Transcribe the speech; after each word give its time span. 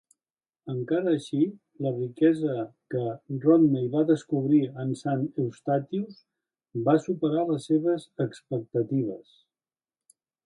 Encara 0.71 1.11
així, 1.17 1.41
la 1.87 1.91
riquesa 1.97 2.55
que 2.93 3.01
Rodney 3.43 3.91
va 3.97 4.01
descobrir 4.13 4.61
en 4.85 4.95
Saint 5.03 5.27
Eustatius 5.43 6.17
va 6.89 6.97
superar 7.05 7.43
les 7.51 7.69
seves 7.73 8.07
expectatives. 8.29 9.37